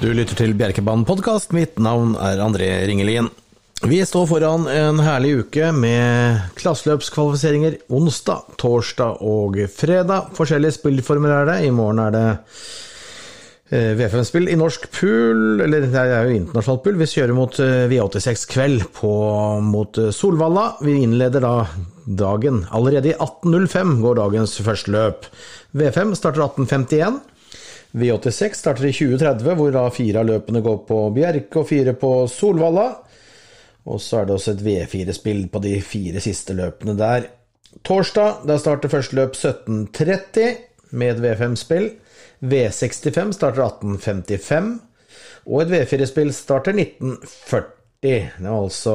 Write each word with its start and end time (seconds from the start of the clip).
Du 0.00 0.06
lytter 0.16 0.32
til 0.32 0.54
Bjerkebanen 0.56 1.02
podkast. 1.04 1.50
Mitt 1.52 1.74
navn 1.76 2.14
er 2.16 2.40
André 2.40 2.70
Ringelien. 2.88 3.26
Vi 3.84 3.98
står 4.08 4.30
foran 4.30 4.62
en 4.72 5.02
herlig 5.04 5.34
uke 5.42 5.66
med 5.76 6.38
klasseløpskvalifiseringer 6.56 7.76
onsdag, 7.92 8.46
torsdag 8.56 9.20
og 9.20 9.58
fredag. 9.76 10.30
Forskjellige 10.38 10.78
spillformer 10.78 11.34
er 11.34 11.50
det. 11.50 11.58
I 11.68 11.74
morgen 11.76 12.00
er 12.00 12.14
det 12.16 12.22
eh, 13.76 13.92
V5-spill 13.98 14.48
i 14.48 14.56
norsk 14.56 14.88
pool, 14.96 15.60
eller 15.66 15.84
det 15.84 16.04
er 16.06 16.30
jo 16.30 16.38
internasjonalt 16.38 16.84
pool. 16.86 16.96
Vi 17.02 17.08
kjører 17.12 17.36
mot 17.36 17.60
eh, 17.60 17.84
V86 17.92 18.48
kveld 18.54 18.86
på, 18.96 19.14
mot 19.68 20.00
eh, 20.00 20.14
Solvalla. 20.16 20.70
Vi 20.80 20.96
innleder 21.02 21.44
da 21.44 21.54
dagen. 22.24 22.64
Allerede 22.72 23.12
i 23.12 23.18
18.05 23.20 23.98
går 24.06 24.16
dagens 24.22 24.56
første 24.64 24.96
løp. 24.96 25.28
V5 25.76 26.16
starter 26.16 26.48
18.51. 26.48 27.20
V86 27.92 28.54
starter 28.54 28.86
i 28.86 28.92
2030, 28.94 29.54
hvor 29.58 29.72
da 29.74 29.84
fire 29.90 30.22
av 30.22 30.28
løpene 30.28 30.62
går 30.62 30.82
på 30.86 30.98
Bjerke 31.14 31.62
og 31.62 31.68
fire 31.70 31.94
på 31.98 32.12
Solvalla. 32.30 32.88
Og 33.90 33.98
så 34.02 34.20
er 34.20 34.28
det 34.28 34.36
også 34.36 34.54
et 34.54 34.64
V4-spill 34.66 35.46
på 35.50 35.62
de 35.64 35.74
fire 35.82 36.22
siste 36.22 36.54
løpene 36.54 36.94
der. 36.98 37.26
Torsdag 37.86 38.44
der 38.46 38.60
starter 38.60 38.92
første 38.92 39.16
løp 39.18 39.34
17.30 39.38 40.54
med 41.00 41.16
et 41.16 41.24
V5-spill. 41.24 41.90
V65 42.40 43.34
starter 43.36 43.66
18.55, 43.66 44.70
og 45.50 45.62
et 45.64 45.74
V4-spill 45.74 46.30
starter 46.32 46.72
19.40. 46.72 47.66
Det 48.00 48.14
er 48.16 48.46
altså 48.48 48.94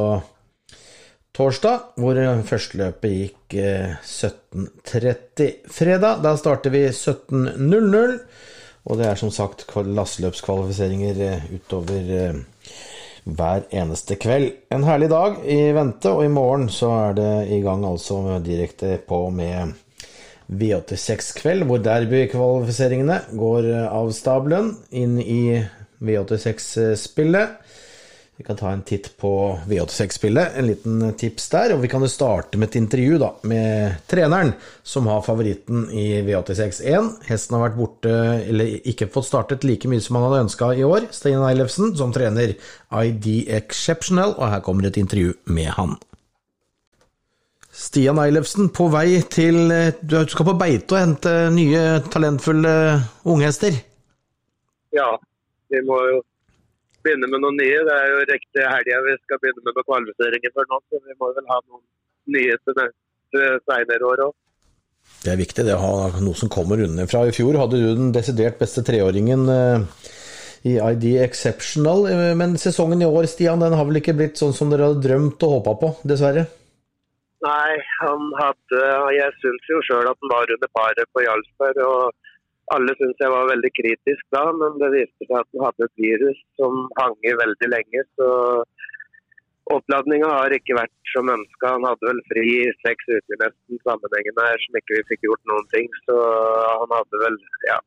torsdag, 1.35 1.91
hvor 2.01 2.17
førsteløpet 2.47 3.11
gikk 3.19 3.57
17.30. 4.01 5.51
Fredag, 5.69 6.23
da 6.25 6.33
starter 6.39 6.73
vi 6.73 6.87
17.00. 6.89 8.19
Og 8.85 8.99
det 8.99 9.07
er 9.09 9.17
som 9.17 9.31
sagt 9.33 9.65
lasseløpskvalifiseringer 9.73 11.21
eh, 11.25 11.47
utover 11.57 12.11
eh, 12.19 12.43
hver 13.25 13.65
eneste 13.73 14.17
kveld. 14.21 14.51
En 14.69 14.85
herlig 14.85 15.09
dag 15.09 15.39
i 15.49 15.71
vente, 15.73 16.11
og 16.13 16.25
i 16.25 16.31
morgen 16.31 16.69
så 16.69 16.91
er 17.07 17.17
det 17.17 17.31
i 17.55 17.61
gang 17.65 17.85
altså 17.87 18.37
direkte 18.45 18.99
på 19.07 19.23
med 19.33 19.73
V86-kveld, 20.45 21.65
hvor 21.65 21.81
derbykvalifiseringene 21.81 23.23
går 23.33 23.71
eh, 23.71 23.87
av 23.89 24.13
stabelen 24.13 24.75
inn 24.93 25.17
i 25.21 25.63
V86-spillet. 26.05 27.64
Vi 28.37 28.43
kan 28.43 28.57
ta 28.59 28.71
en 28.71 28.81
titt 28.83 29.17
på 29.17 29.29
V86-spillet, 29.67 30.57
en 30.59 30.67
liten 30.67 31.13
tips 31.15 31.45
der. 31.53 31.73
Og 31.75 31.79
vi 31.85 31.87
kan 31.87 32.03
jo 32.03 32.09
starte 32.11 32.59
med 32.59 32.67
et 32.67 32.81
intervju 32.81 33.19
da, 33.21 33.29
med 33.47 34.01
treneren 34.11 34.51
som 34.83 35.07
har 35.07 35.23
favoritten 35.23 35.85
i 35.95 36.19
V86-1. 36.27 37.07
Hesten 37.29 37.55
har 37.55 37.63
vært 37.69 37.77
borte, 37.79 38.15
eller 38.49 38.73
ikke 38.91 39.07
fått 39.13 39.29
startet 39.29 39.63
like 39.63 39.87
mye 39.87 40.03
som 40.03 40.19
han 40.19 40.27
hadde 40.27 40.41
ønska 40.49 40.73
i 40.75 40.83
år. 40.83 41.07
Stein 41.15 41.45
Eilefsen 41.47 41.95
som 41.95 42.11
trener 42.15 42.57
ID 42.91 43.47
Exceptional, 43.55 44.35
og 44.35 44.51
her 44.51 44.65
kommer 44.67 44.91
et 44.91 44.99
intervju 44.99 45.37
med 45.55 45.71
han. 45.79 45.95
Stian 47.75 48.19
Eilefsen, 48.19 48.67
på 48.71 48.87
vei 48.91 49.21
til 49.31 49.67
Du 49.99 50.21
skal 50.31 50.47
på 50.47 50.59
beite 50.59 50.95
og 50.95 51.01
hente 51.01 51.33
nye, 51.55 51.81
talentfulle 52.11 52.75
unghester? 53.27 53.75
Ja, 54.95 55.09
vi 55.71 55.81
må 55.87 56.03
jo 56.11 56.21
begynne 57.05 57.29
med 57.31 57.43
noen 57.43 57.59
nye. 57.61 57.83
Det 57.87 57.97
er 57.97 58.09
jo 58.11 58.23
riktig 58.31 58.65
helga 58.65 59.03
vi 59.05 59.19
skal 59.21 59.41
begynne 59.43 59.75
med 59.75 59.85
kvalifiseringer 59.89 60.55
for 60.55 60.71
nå, 60.71 60.81
så 60.89 61.03
vi 61.03 61.19
må 61.21 61.29
vel 61.37 61.53
ha 61.53 61.59
noen 61.61 61.85
nye 62.35 62.57
til 62.65 62.81
senere 63.69 64.09
år 64.09 64.25
òg. 64.27 64.33
Det 65.21 65.31
er 65.33 65.39
viktig 65.39 65.65
det 65.65 65.75
å 65.75 65.81
ha 65.81 66.21
noe 66.21 66.37
som 66.37 66.51
kommer 66.51 66.81
unnafra. 66.81 67.25
I 67.29 67.35
fjor 67.35 67.57
hadde 67.61 67.79
du 67.81 67.87
den 67.93 68.13
desidert 68.13 68.57
beste 68.61 68.83
treåringen 68.85 69.45
eh, 69.53 69.85
i 70.65 70.75
ID 70.81 71.07
Exceptional, 71.21 72.07
eh, 72.09 72.33
men 72.37 72.57
sesongen 72.61 73.01
i 73.01 73.09
år, 73.09 73.29
Stian, 73.29 73.61
den 73.61 73.77
har 73.77 73.87
vel 73.87 74.01
ikke 74.01 74.17
blitt 74.17 74.41
sånn 74.41 74.53
som 74.57 74.73
dere 74.73 74.89
hadde 74.89 75.05
drømt 75.05 75.45
og 75.45 75.59
håpa 75.59 75.75
på, 75.81 75.91
dessverre? 76.09 76.47
Nei, 77.45 77.73
han 78.01 78.29
hadde 78.39 78.85
Jeg 79.13 79.33
syns 79.41 79.67
jo 79.69 79.81
sjøl 79.85 80.07
at 80.09 80.17
han 80.17 80.31
var 80.31 80.53
under 80.55 80.71
paret 80.73 81.11
på 81.13 81.25
Jarlsberg. 81.25 81.81
og 81.85 82.23
alle 82.73 82.93
syntes 82.97 83.21
jeg 83.21 83.29
var 83.29 83.49
veldig 83.51 83.71
kritisk 83.77 84.23
da, 84.33 84.43
men 84.57 84.77
det 84.81 84.91
viste 84.93 85.27
seg 85.27 85.37
at 85.37 85.49
den 85.53 85.63
hadde 85.65 85.85
et 85.85 86.01
virus 86.01 86.39
som 86.59 86.85
hang 86.99 87.15
i 87.21 87.33
veldig 87.37 87.69
lenge. 87.69 88.03
Så 88.17 88.29
oppladninga 89.75 90.29
har 90.29 90.55
ikke 90.55 90.77
vært 90.77 91.11
som 91.11 91.29
ønska. 91.33 91.73
Han 91.75 91.85
hadde 91.85 92.09
vel 92.09 92.21
fri 92.31 92.47
seks 92.81 93.11
uker 93.11 93.41
nesten 93.43 93.83
sammenhengende 93.83 94.47
her 94.47 94.63
som 94.65 94.79
ikke 94.81 94.97
vi 94.97 95.05
fikk 95.11 95.27
gjort 95.27 95.43
noen 95.51 95.69
ting. 95.75 95.91
Så 96.07 96.17
han 96.81 96.95
hadde 96.97 97.21
vel 97.25 97.37
ja, 97.69 97.79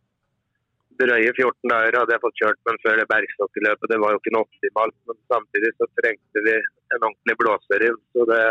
drøye 1.03 1.35
14 1.35 1.75
dager 1.75 2.01
hadde 2.01 2.15
jeg 2.15 2.25
fått 2.25 2.41
kjørt 2.43 2.63
men 2.71 2.81
før 2.87 3.03
det 3.03 3.11
bergstokkeløpet. 3.13 3.93
Det 3.93 4.01
var 4.05 4.15
jo 4.15 4.23
ikke 4.23 4.35
noe 4.37 4.47
optimalt, 4.47 4.99
men 5.11 5.21
samtidig 5.35 5.75
så 5.77 5.91
trengte 6.01 6.47
vi 6.47 6.57
en 6.59 7.03
ordentlig 7.03 7.39
blåser 7.43 7.89
inn. 7.91 8.01
Så 8.15 8.31
det 8.31 8.43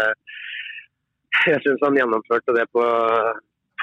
Jeg 1.47 1.61
syns 1.63 1.83
han 1.85 1.95
gjennomførte 1.95 2.53
det 2.55 2.63
på 2.73 2.83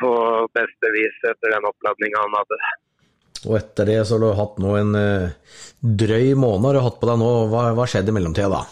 på 0.01 0.15
beste 0.57 0.91
vis 0.97 1.21
etter 1.31 1.55
den 1.55 1.69
oppladninga 1.69 2.23
han 2.25 2.39
hadde. 2.41 2.59
Og 3.45 3.59
etter 3.59 3.91
det 3.91 3.99
så 4.09 4.17
har 4.17 4.23
du 4.23 4.39
hatt 4.39 4.57
nå 4.63 4.73
en 4.79 4.95
uh, 4.97 5.59
drøy 6.03 6.33
måned 6.39 6.71
har 6.71 6.79
du 6.79 6.85
hatt 6.87 7.01
på 7.01 7.11
deg 7.11 7.21
nå. 7.21 7.31
Hva, 7.53 7.67
har 7.77 7.93
skjedde 7.93 8.13
i 8.13 8.17
mellomtida 8.17 8.51
da? 8.53 8.63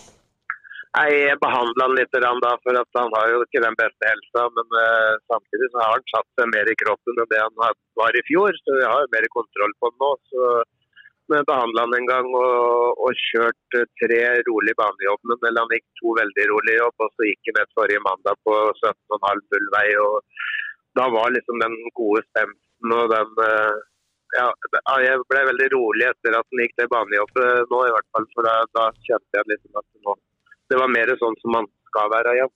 Jeg 0.92 1.38
behandla 1.40 1.86
han 1.88 1.96
litt 1.96 2.12
da, 2.12 2.50
for 2.60 2.76
at 2.76 2.98
han 2.98 3.14
har 3.16 3.30
jo 3.32 3.40
ikke 3.44 3.64
den 3.64 3.76
beste 3.80 4.08
helsa. 4.08 4.46
Men 4.56 4.76
uh, 4.76 5.20
samtidig 5.32 5.68
så 5.72 5.82
har 5.82 5.96
han 5.96 6.06
satt 6.12 6.28
seg 6.40 6.52
mer 6.52 6.72
i 6.72 6.78
kroppen 6.84 7.20
enn 7.20 7.32
det 7.32 7.42
han 7.42 7.58
var 8.00 8.16
i 8.16 8.24
fjor. 8.28 8.56
Så 8.64 8.78
vi 8.78 8.86
har 8.86 9.04
jo 9.04 9.12
mer 9.16 9.28
kontroll 9.36 9.76
på 9.78 9.92
han 9.92 10.00
nå. 10.04 10.14
så 10.32 10.52
behandla 11.48 11.84
han 11.86 11.94
en 11.96 12.08
gang 12.08 12.26
og, 12.36 12.98
og 13.00 13.20
kjørt 13.28 13.76
tre 14.00 14.22
rolige 14.48 14.78
banejobber. 14.80 15.36
Eller 15.48 15.64
han 15.64 15.76
gikk 15.76 15.86
to 16.00 16.16
veldig 16.20 16.48
rolige 16.54 16.80
jobb, 16.80 16.96
og 17.04 17.12
så 17.12 17.28
gikk 17.28 17.52
han 17.52 17.62
et 17.62 17.76
forrige 17.76 18.04
mandag 18.08 18.40
på 18.48 18.56
17,5 18.80 19.46
bullvei 19.52 19.86
og 20.00 20.16
da 20.98 21.08
var 21.12 21.32
liksom 21.34 21.62
den 21.62 21.74
gode 21.98 22.22
stemten 22.30 22.94
og 22.96 23.12
den 23.12 23.42
eh, 23.46 23.80
ja, 24.32 24.48
jeg 25.04 25.20
ble 25.28 25.44
veldig 25.50 25.68
rolig 25.74 26.08
etter 26.08 26.36
at 26.38 26.46
den 26.48 26.62
gikk 26.64 26.74
til 26.78 26.88
banejobbet 26.92 27.68
nå, 27.68 27.80
i 27.84 27.92
hvert 27.92 28.08
fall. 28.16 28.26
For 28.32 28.48
da, 28.48 28.54
da 28.78 28.86
kjente 29.04 29.38
jeg 29.38 29.50
liksom 29.52 29.80
at 29.80 29.88
nå, 30.06 30.14
det 30.72 30.78
var 30.80 30.92
mer 30.92 31.12
sånn 31.20 31.36
som 31.42 31.56
man 31.58 31.68
skal 31.90 32.12
være 32.14 32.36
igjen. 32.38 32.52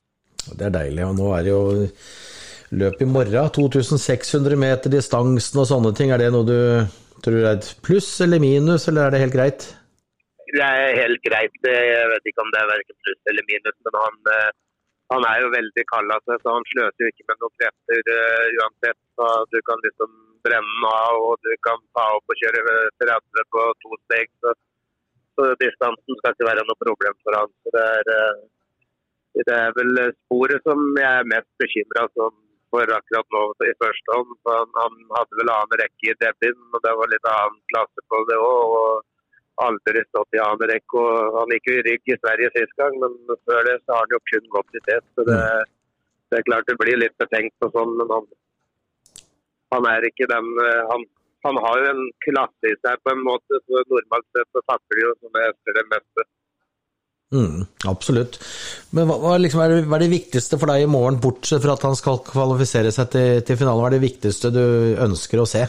Det 0.56 0.68
er 0.68 0.76
deilig. 0.78 1.04
Og 1.04 1.18
nå 1.18 1.30
er 1.36 1.44
det 1.44 1.52
jo 1.52 1.62
løp 2.80 3.02
i 3.02 3.08
morgen. 3.10 3.50
2600 3.58 4.60
meter 4.60 4.92
distansen 4.92 5.60
og 5.62 5.68
sånne 5.68 5.92
ting. 5.98 6.12
Er 6.14 6.22
det 6.22 6.30
noe 6.32 6.48
du 6.48 6.60
tror 7.24 7.40
er 7.42 7.56
et 7.56 7.68
pluss 7.84 8.08
eller 8.24 8.40
minus, 8.42 8.88
eller 8.88 9.06
er 9.06 9.14
det 9.14 9.24
helt 9.24 9.36
greit? 9.36 9.68
Det 10.54 10.62
er 10.62 11.00
helt 11.02 11.20
greit. 11.26 11.56
Jeg 11.66 12.10
vet 12.12 12.30
ikke 12.30 12.44
om 12.44 12.52
det 12.54 12.62
er 12.62 12.72
verken 12.72 12.98
pluss 13.04 13.32
eller 13.32 13.48
minus, 13.50 13.76
men 13.84 14.00
han 14.00 14.32
eh, 14.32 14.52
han 15.12 15.26
er 15.30 15.42
jo 15.42 15.50
veldig 15.54 15.84
kald 15.90 16.14
av 16.14 16.22
seg, 16.26 16.40
så 16.42 16.54
han 16.56 16.64
sløser 16.72 17.04
jo 17.04 17.10
ikke 17.12 17.26
med 17.30 17.42
noen 17.42 17.58
krefter 17.60 18.08
uh, 18.14 18.46
uansett. 18.60 18.98
Så 19.18 19.28
du 19.52 19.58
kan 19.68 19.84
liksom 19.84 20.16
brenne 20.46 20.90
av, 20.90 21.18
og 21.28 21.46
du 21.46 21.52
kan 21.66 21.78
ta 21.98 22.06
opp 22.16 22.34
og 22.34 22.40
kjøre 22.40 22.64
30 23.04 23.46
på 23.54 23.66
to 23.84 24.00
steg. 24.06 24.32
Så, 24.42 24.54
så 25.38 25.52
distansen 25.62 26.18
skal 26.18 26.34
ikke 26.34 26.50
være 26.50 26.66
noe 26.66 26.82
problem 26.82 27.16
for 27.22 27.38
han. 27.38 27.54
Så 27.62 27.74
det 27.76 27.86
er, 28.00 28.12
uh, 28.18 29.38
det 29.46 29.56
er 29.60 29.78
vel 29.78 30.02
sporet 30.16 30.66
som 30.66 30.82
jeg 30.98 31.22
er 31.22 31.32
mest 31.34 31.50
bekymra 31.62 32.06
for 32.16 32.92
akkurat 32.98 33.34
nå 33.34 33.42
i 33.62 33.74
første 33.78 34.16
hånd. 34.16 34.38
Han, 34.50 34.72
han, 34.80 35.02
hadde 35.14 35.38
vel 35.38 35.52
annen 35.54 35.82
rekke 35.82 36.10
i 36.10 36.18
debuten, 36.22 36.70
og 36.74 36.82
det 36.82 36.94
var 36.98 37.12
litt 37.12 37.28
annen 37.30 37.60
klasse 37.70 38.08
på 38.10 38.24
det 38.30 38.40
òg 38.42 39.04
aldri 39.64 40.02
stått 40.08 40.36
i 40.36 40.42
annen 40.42 40.70
rekke. 40.70 41.02
og 41.02 41.40
Han 41.40 41.54
gikk 41.54 41.70
jo 41.70 41.76
i 41.78 41.84
rygg 41.88 42.12
i 42.12 42.18
Sverige 42.20 42.52
sist 42.54 42.76
gang, 42.80 42.96
men 43.02 43.16
før 43.48 43.68
det 43.68 43.76
så 43.82 43.96
har 43.96 44.04
han 44.04 44.16
jo 44.16 44.22
kun 44.30 44.48
gått 44.54 44.78
i 44.78 44.84
tet. 44.88 45.06
så 45.14 45.26
det, 45.28 45.40
det, 46.30 46.38
er 46.38 46.48
klart 46.48 46.70
det 46.70 46.78
blir 46.80 47.00
litt 47.00 47.16
betenkt 47.22 47.56
på 47.62 47.70
sånn, 47.74 47.96
men 48.00 48.14
han, 48.14 48.30
han 49.74 49.90
er 49.92 50.08
ikke 50.08 50.28
den 50.30 50.48
han, 50.92 51.06
han, 51.46 51.60
har 51.64 51.82
jo 51.82 51.92
en 51.92 52.06
klasse 52.26 52.72
i 52.72 52.78
seg 52.82 53.04
på 53.04 53.14
en 53.14 53.22
måte, 53.26 53.62
så 53.64 53.84
normalt 53.92 54.28
sett 54.36 54.50
så 54.50 54.64
takler 54.72 55.04
jo 55.04 55.12
som 55.20 55.40
etter 55.44 55.78
det 55.80 55.86
meste. 55.92 56.28
Mm, 57.34 57.64
absolutt. 57.90 58.36
Men 58.94 59.08
hva, 59.08 59.16
hva, 59.18 59.32
liksom 59.40 59.62
er, 59.64 59.72
det, 59.72 59.86
hva, 59.88 59.98
er 59.98 60.04
det, 60.04 60.12
viktigste 60.12 60.58
for 60.60 60.70
deg 60.70 60.84
i 60.84 60.90
morgen, 60.90 61.18
bortsett 61.22 61.64
fra 61.64 61.74
at 61.74 61.86
han 61.88 61.96
skal 61.98 62.20
kvalifisere 62.26 62.92
seg 62.94 63.10
til, 63.14 63.42
til 63.46 63.58
finalen? 63.58 63.82
Hva 63.82 63.90
er 63.90 63.96
det 63.96 64.04
viktigste 64.04 64.52
du 64.54 64.62
ønsker 65.02 65.42
å 65.42 65.48
se? 65.50 65.64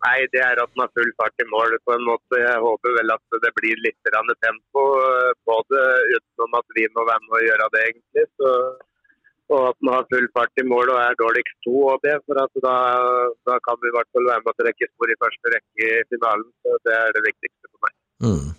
Nei, 0.00 0.18
det 0.32 0.40
er 0.40 0.60
at 0.62 0.70
man 0.78 0.86
har 0.86 0.96
full 0.96 1.10
fart 1.20 1.42
i 1.42 1.46
mål 1.52 1.74
på 1.84 1.92
en 1.92 2.06
måte. 2.08 2.38
Jeg 2.40 2.60
håper 2.64 2.94
vel 2.96 3.12
at 3.12 3.40
det 3.44 3.50
blir 3.58 3.82
litt 3.84 4.12
tempo 4.40 4.84
eh, 4.96 5.32
på 5.44 5.56
det, 5.72 5.88
utenom 6.16 6.56
at 6.60 6.78
vi 6.78 6.86
må 6.94 7.04
være 7.04 7.24
med 7.26 7.36
og 7.36 7.44
gjøre 7.44 7.66
det, 7.74 7.82
egentlig. 7.90 8.24
Så, 8.40 8.52
og 9.50 9.66
at 9.72 9.78
man 9.84 9.98
har 9.98 10.08
full 10.14 10.28
fart 10.36 10.62
i 10.62 10.64
mål 10.72 10.94
og 10.94 11.02
er 11.02 11.20
dårligst 11.20 11.60
to 11.66 11.84
OB. 11.92 12.08
For 12.24 12.40
at 12.40 12.64
da, 12.64 12.74
da, 13.50 13.60
kan 13.66 13.82
vi 13.82 13.92
i 13.92 13.94
hvert 13.98 14.10
fall 14.16 14.30
være 14.30 14.44
med 14.46 14.52
å 14.54 14.58
trekke 14.62 14.90
spor 14.94 15.12
i 15.12 15.20
første 15.26 15.54
rekke 15.56 15.90
i 15.90 16.02
finalen. 16.14 16.48
Så 16.64 16.80
det 16.88 16.96
er 16.96 17.14
det 17.18 17.26
viktigste 17.28 17.68
for 17.68 17.84
meg. 17.84 17.96
Mm. 18.24 18.50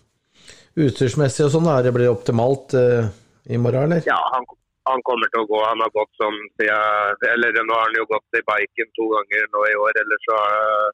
Utstyrsmessig 0.86 1.48
og 1.48 1.54
sånn, 1.58 1.74
er 1.74 1.86
det 1.88 1.98
blir 1.98 2.14
optimalt 2.14 2.78
uh, 2.78 3.10
i 3.50 3.58
morgen, 3.58 3.90
eller? 3.90 4.06
Ja, 4.06 4.22
han, 4.38 4.46
han, 4.92 5.02
kommer 5.10 5.34
til 5.34 5.42
å 5.42 5.50
gå. 5.50 5.60
Han 5.66 5.82
har 5.82 5.94
gått 5.98 6.22
som 6.22 6.38
Eller 6.62 7.64
nå 7.66 7.74
har 7.74 7.88
han 7.90 7.98
jo 7.98 8.10
gått 8.14 8.38
i 8.38 8.46
biken 8.46 8.94
to 9.00 9.10
ganger 9.18 9.54
nå 9.56 9.70
i 9.74 9.80
år. 9.90 10.04
Eller 10.06 10.28
så 10.30 10.38
uh, 10.38 10.92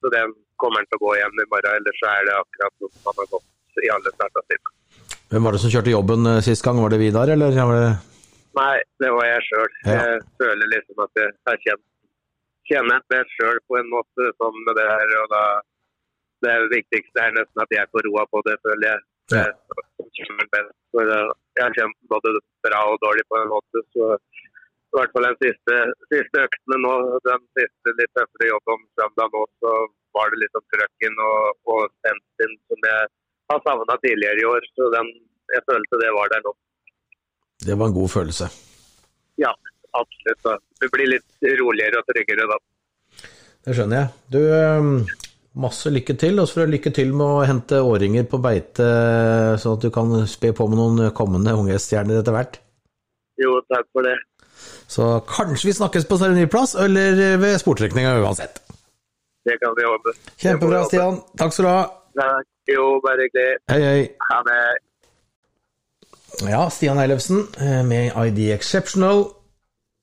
Så 0.00 0.10
den 0.14 0.34
kommer 0.60 0.82
han 0.82 0.88
til 0.90 0.98
å 1.00 1.04
gå 1.06 1.14
igjen 1.18 1.42
i 1.42 1.48
morgen. 1.52 1.78
Ellers 1.80 2.02
så 2.02 2.10
er 2.12 2.28
det 2.28 2.36
akkurat 2.38 2.74
som 2.78 3.10
han 3.10 3.22
har 3.22 3.30
gått 3.34 3.82
i 3.84 3.90
alle 3.94 4.14
starta 4.14 4.44
sine. 4.46 4.74
Hvem 5.28 5.44
var 5.44 5.54
det 5.54 5.60
som 5.62 5.72
kjørte 5.72 5.92
jobben 5.92 6.30
eh, 6.30 6.40
sist 6.44 6.64
gang? 6.64 6.80
Var 6.82 6.94
det 6.94 7.02
Vidar, 7.02 7.34
eller 7.34 7.54
det 7.54 7.88
Nei, 8.58 8.78
det 8.98 9.10
var 9.14 9.26
jeg 9.28 9.42
sjøl. 9.46 9.74
Ja. 9.86 9.96
Jeg 9.98 10.22
føler 10.40 10.70
liksom 10.72 11.02
at 11.04 11.20
jeg 11.20 11.34
har 11.46 11.58
kjent 11.66 11.84
kjenner 12.68 13.04
meg 13.12 13.30
sjøl 13.36 13.60
på 13.68 13.78
en 13.80 13.90
måte 13.92 14.30
sånn 14.40 14.58
med 14.66 14.76
det 14.78 14.86
her. 14.88 15.12
og 15.22 15.28
da 15.32 15.44
Det 16.44 16.56
viktigste 16.70 17.22
er 17.22 17.36
nesten 17.36 17.62
at 17.64 17.72
jeg 17.74 17.90
får 17.92 18.06
roa 18.06 18.24
på 18.32 18.42
det, 18.46 18.56
føler 18.66 18.86
jeg. 18.88 19.00
Eh, 19.38 19.52
jeg 21.58 21.64
har 21.64 21.74
kjent 21.76 21.96
både 22.12 22.34
bra 22.64 22.82
og 22.92 23.00
dårlig 23.04 23.24
på 23.28 23.40
en 23.40 23.50
måte. 23.54 23.82
så 23.94 24.16
i 24.88 24.96
hvert 24.96 25.12
fall 25.14 25.26
den 25.28 25.38
siste, 25.42 25.78
siste 26.12 26.44
øktene 26.46 26.78
nå, 26.80 26.92
den 27.26 27.42
siste 27.58 27.94
litt 27.98 28.12
tøffere 28.16 28.50
jobben 28.50 28.84
søndag 28.98 29.34
nå, 29.34 29.42
så 29.60 29.72
var 30.16 30.32
det 30.32 30.40
litt 30.42 30.58
om 30.58 30.64
trøkken 30.74 31.20
og, 31.26 31.58
og 31.74 31.82
stemmen 31.98 32.54
som 32.70 32.86
jeg 32.88 33.10
har 33.52 33.60
savna 33.66 33.98
tidligere 34.04 34.42
i 34.42 34.48
år. 34.48 34.68
Så 34.78 34.88
den, 34.96 35.10
jeg 35.52 35.64
følte 35.68 36.00
det 36.02 36.14
var 36.16 36.32
der 36.32 36.44
nå. 36.46 36.54
Det 37.68 37.76
var 37.76 37.90
en 37.90 37.98
god 37.98 38.12
følelse. 38.14 38.48
Ja, 39.42 39.52
absolutt. 40.00 40.42
Da. 40.46 40.56
Du 40.80 40.88
blir 40.94 41.12
litt 41.16 41.48
roligere 41.60 42.00
og 42.00 42.08
tryggere 42.08 42.48
da. 42.50 42.58
Det 43.68 43.76
skjønner 43.76 44.00
jeg. 44.00 44.12
Du, 44.32 44.40
eh, 44.56 45.18
masse 45.58 45.92
lykke 45.92 46.16
til. 46.18 46.40
Og 46.40 46.48
så 46.50 46.66
lykke 46.68 46.92
til 46.94 47.12
med 47.16 47.26
å 47.26 47.44
hente 47.48 47.82
årringer 47.84 48.26
på 48.30 48.40
beite, 48.42 48.88
sånn 49.60 49.76
at 49.76 49.84
du 49.84 49.92
kan 49.94 50.16
spe 50.30 50.54
på 50.56 50.68
med 50.70 50.80
noen 50.80 51.12
kommende 51.16 51.56
ungestjerner 51.58 52.22
etter 52.22 52.36
hvert. 52.36 52.60
Jo, 53.38 53.60
takk 53.70 53.86
for 53.94 54.06
det. 54.06 54.16
Så 54.88 55.20
kanskje 55.28 55.70
vi 55.70 55.76
snakkes 55.76 56.08
på 56.08 56.18
seremoniplass, 56.20 56.74
eller 56.74 57.38
ved 57.42 57.58
sportrekninga 57.60 58.16
uansett. 58.22 58.62
Det 59.48 59.56
kan 59.62 59.72
vi 59.76 59.86
håpe. 59.86 60.14
Kjempebra, 60.36 60.84
Stian. 60.88 61.22
Takk 61.40 61.54
skal 61.56 61.64
du 61.64 61.70
ha. 61.70 61.82
Takk. 62.18 62.46
Jo, 62.68 62.84
bare 63.04 63.24
hyggelig. 63.24 63.56
Hei, 63.72 63.80
hei. 63.80 64.04
Ha 64.28 64.42
det. 64.44 64.60
Ja, 66.50 66.66
Stian 66.70 67.00
Eilefsen 67.00 67.46
eh, 67.56 67.82
med 67.86 68.12
ID 68.12 68.50
Exceptional. 68.52 69.24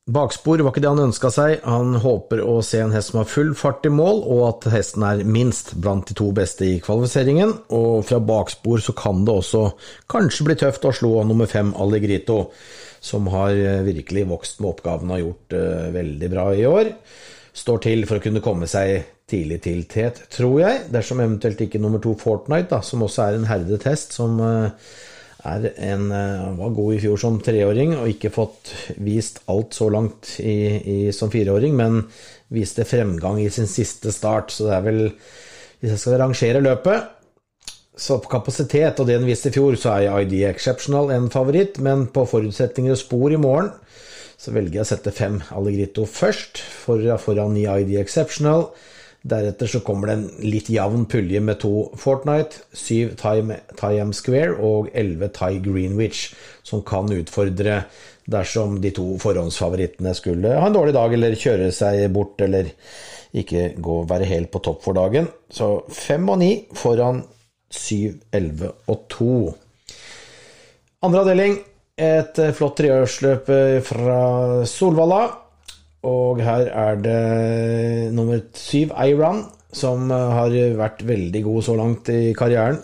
Bakspor 0.05 0.61
var 0.61 0.69
ikke 0.69 0.81
det 0.83 0.89
han 0.91 1.07
ønska 1.07 1.31
seg. 1.33 1.63
Han 1.65 1.95
håper 2.01 2.41
å 2.45 2.59
se 2.65 2.77
en 2.83 2.91
hest 2.93 3.09
som 3.09 3.23
har 3.23 3.29
full 3.29 3.55
fart 3.57 3.87
i 3.89 3.91
mål, 3.93 4.19
og 4.21 4.41
at 4.51 4.67
hesten 4.73 5.05
er 5.07 5.23
minst 5.25 5.71
blant 5.81 6.05
de 6.09 6.17
to 6.17 6.27
beste 6.35 6.67
i 6.67 6.75
kvalifiseringen. 6.83 7.55
Og 7.73 8.05
fra 8.05 8.19
bakspor 8.21 8.83
så 8.85 8.93
kan 8.97 9.23
det 9.25 9.33
også 9.33 9.63
kanskje 10.11 10.45
bli 10.49 10.57
tøft 10.61 10.85
å 10.85 10.93
slå 10.93 11.23
nummer 11.25 11.49
fem 11.49 11.73
Alligrito, 11.81 12.51
som 13.03 13.27
har 13.33 13.55
eh, 13.55 13.83
virkelig 13.87 14.27
vokst 14.29 14.61
med 14.61 14.73
oppgaven 14.73 15.11
og 15.11 15.17
har 15.17 15.25
gjort 15.25 15.57
veldig 15.95 16.31
bra 16.31 16.47
i 16.55 16.65
år. 16.69 16.93
Står 17.55 17.83
til 17.85 18.07
for 18.07 18.19
å 18.19 18.25
kunne 18.25 18.43
komme 18.43 18.67
seg 18.67 19.05
tidlig 19.29 19.61
til 19.65 19.83
tet, 19.89 20.21
tror 20.33 20.59
jeg, 20.61 20.85
dersom 20.93 21.21
eventuelt 21.23 21.61
ikke 21.65 21.81
nummer 21.81 22.01
to 22.03 22.13
Fortnite, 22.19 22.69
da, 22.69 22.81
som 22.85 23.03
også 23.05 23.25
er 23.25 23.39
en 23.39 23.47
herdet 23.49 23.87
hest, 23.89 24.13
som 24.13 24.37
eh, 24.43 24.91
er 25.45 25.65
en, 25.87 26.05
eh, 26.13 26.45
var 26.59 26.75
god 26.77 26.93
i 26.93 27.01
fjor 27.01 27.21
som 27.21 27.39
treåring 27.41 27.95
og 27.97 28.11
ikke 28.11 28.33
fått 28.33 28.71
vist 29.01 29.41
alt 29.51 29.77
så 29.77 29.89
langt 29.93 30.35
i, 30.43 30.57
i, 30.77 30.97
som 31.15 31.33
fireåring, 31.33 31.73
men 31.77 32.03
viste 32.53 32.85
fremgang 32.85 33.41
i 33.41 33.49
sin 33.53 33.69
siste 33.69 34.13
start. 34.13 34.53
Så 34.53 34.69
det 34.69 34.77
er 34.79 34.87
vel 34.91 35.03
Hvis 35.75 35.91
jeg 35.91 35.99
skal 35.99 36.21
rangere 36.21 36.61
løpet, 36.63 37.09
så 37.97 38.17
på 38.19 38.31
kapasitet 38.31 38.99
og 38.99 39.07
det 39.07 39.19
den 39.19 39.27
viste 39.27 39.51
i 39.51 39.55
fjor, 39.55 39.77
så 39.79 39.95
er 39.95 40.25
ID 40.25 40.41
Exceptional 40.49 41.13
en 41.15 41.29
favoritt, 41.31 41.79
men 41.83 42.07
på 42.11 42.25
forutsetninger 42.27 42.95
og 42.95 43.01
spor 43.01 43.33
i 43.33 43.39
morgen 43.39 43.71
så 44.35 44.51
velger 44.51 44.81
jeg 44.81 44.83
å 44.83 44.89
sette 44.89 45.13
fem 45.15 45.39
Alligrito 45.55 46.03
først, 46.09 46.59
for, 46.59 47.01
foran 47.23 47.55
ni 47.55 47.63
ID 47.63 47.95
Exceptional. 48.01 48.67
Deretter 49.25 49.69
så 49.71 49.79
kommer 49.81 50.11
det 50.11 50.15
en 50.19 50.25
litt 50.45 50.67
jevn 50.69 51.07
pulje 51.09 51.39
med 51.41 51.57
to 51.63 51.87
Fortnite, 51.97 52.59
syv 52.77 53.15
Time 53.17 54.11
Square 54.13 54.59
og 54.61 54.91
elleve 54.93 55.31
Thai 55.33 55.57
Greenwich, 55.65 56.27
som 56.67 56.83
kan 56.85 57.09
utfordre 57.15 57.85
dersom 58.29 58.79
de 58.81 58.91
to 58.93 59.15
forhåndsfavorittene 59.21 60.13
skulle 60.17 60.53
ha 60.59 60.67
en 60.67 60.75
dårlig 60.77 60.93
dag 60.97 61.13
eller 61.13 61.37
kjøre 61.39 61.71
seg 61.73 62.05
bort 62.13 62.41
eller 62.41 62.69
ikke 63.35 63.71
gå 63.81 64.01
være 64.09 64.29
helt 64.29 64.51
på 64.53 64.61
topp 64.65 64.83
for 64.85 64.97
dagen. 64.97 65.27
Så 65.49 65.79
fem 65.89 66.29
og 66.29 66.39
ni 66.41 66.51
foran 66.77 67.23
syv, 67.71 68.19
elleve 68.35 68.71
og 68.91 69.07
2. 69.13 69.31
Andre 71.05 71.21
avdeling, 71.23 71.57
et 71.95 72.39
flott 72.57 72.77
treårsløp 72.79 73.49
fra 73.87 74.19
Solvalla. 74.67 75.23
Og 76.05 76.41
her 76.45 76.67
er 76.69 76.99
det 77.01 78.13
nummer 78.13 78.41
syv, 78.53 78.91
Iran, 79.05 79.45
som 79.73 80.11
har 80.11 80.53
vært 80.77 81.01
veldig 81.07 81.41
god 81.47 81.63
så 81.65 81.77
langt 81.79 82.11
i 82.13 82.33
karrieren. 82.37 82.77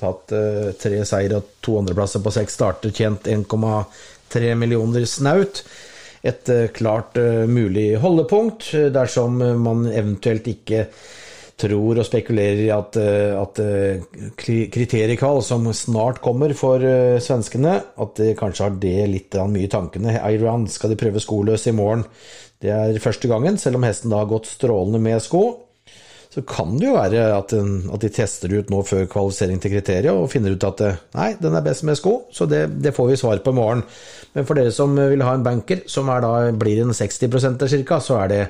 Tatt 0.00 0.32
tre 0.80 1.02
seier 1.06 1.36
og 1.36 1.50
to 1.62 1.76
andreplasser 1.82 2.22
på 2.24 2.32
seks 2.34 2.56
starter, 2.56 2.90
tjent 2.94 3.28
1,3 3.30 4.54
millioner 4.58 5.04
snaut. 5.08 5.60
Et 6.24 6.48
klart 6.72 7.20
mulig 7.52 7.98
holdepunkt 8.00 8.70
dersom 8.94 9.36
man 9.60 9.84
eventuelt 9.92 10.48
ikke 10.48 10.86
tror 11.60 12.00
og 12.00 12.06
spekulerer 12.06 12.62
i 12.64 12.70
at, 12.74 12.96
at 13.38 13.60
kriteriekall 14.36 15.42
som 15.46 15.68
snart 15.76 16.22
kommer 16.24 16.54
for 16.58 16.82
svenskene, 17.22 17.76
at 18.00 18.16
de 18.18 18.32
kanskje 18.38 18.66
har 18.66 18.80
det 18.82 18.96
litt 19.12 19.36
mye 19.50 19.68
i 19.68 19.70
tankene. 19.70 20.16
Iran 20.34 20.66
skal 20.70 20.92
de 20.92 20.98
prøve 20.98 21.22
skoløs 21.22 21.68
i 21.70 21.76
morgen. 21.76 22.02
Det 22.64 22.72
er 22.72 23.02
første 23.02 23.28
gangen, 23.28 23.58
selv 23.60 23.78
om 23.78 23.86
hesten 23.86 24.12
da 24.12 24.22
har 24.22 24.30
gått 24.30 24.48
strålende 24.48 25.02
med 25.02 25.22
sko. 25.22 25.44
Så 26.34 26.42
kan 26.42 26.72
det 26.80 26.88
jo 26.88 26.96
være 26.96 27.28
at, 27.30 27.52
at 27.54 28.02
de 28.02 28.10
tester 28.10 28.50
ut 28.56 28.70
nå 28.72 28.80
før 28.82 29.04
kvalifisering 29.10 29.60
til 29.62 29.70
kriteriet 29.76 30.10
og 30.10 30.32
finner 30.32 30.56
ut 30.56 30.66
at 30.66 30.80
nei, 31.14 31.28
den 31.38 31.54
er 31.54 31.62
best 31.62 31.84
med 31.86 31.94
sko, 32.00 32.24
så 32.34 32.48
det, 32.50 32.64
det 32.82 32.94
får 32.96 33.12
vi 33.12 33.18
svar 33.20 33.42
på 33.44 33.52
i 33.54 33.58
morgen. 33.60 33.84
Men 34.34 34.48
for 34.48 34.58
dere 34.58 34.72
som 34.74 34.96
vil 34.98 35.22
ha 35.22 35.36
en 35.36 35.46
banker, 35.46 35.84
som 35.86 36.10
da, 36.10 36.32
blir 36.58 36.82
en 36.82 36.90
60% 36.96 37.62
ca., 37.84 38.00
så 38.02 38.18
er 38.24 38.32
det 38.32 38.40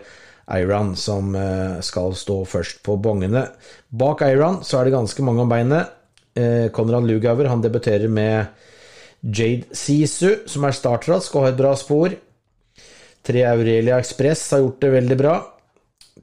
Iran 0.52 0.92
som 0.96 1.32
skal 1.80 2.12
stå 2.18 2.42
først 2.44 2.82
på 2.84 2.98
bongene. 3.00 3.46
Bak 3.88 4.20
Iron 4.26 4.60
så 4.66 4.78
er 4.78 4.88
det 4.88 4.96
ganske 4.96 5.24
mange 5.24 5.44
om 5.44 5.48
beinet. 5.48 5.88
Konrad 6.74 7.06
Lugauer 7.08 7.48
han 7.48 7.62
debuterer 7.64 8.10
med 8.12 8.50
Jade 9.24 9.72
Sisu, 9.72 10.44
som 10.50 10.66
er 10.68 10.76
startrask 10.76 11.32
og 11.34 11.46
har 11.46 11.54
et 11.54 11.60
bra 11.62 11.72
spor. 11.80 12.12
Tre 13.24 13.44
Aurelia 13.48 13.96
Express 13.96 14.50
har 14.52 14.60
gjort 14.60 14.82
det 14.84 14.90
veldig 14.98 15.16
bra. 15.16 15.34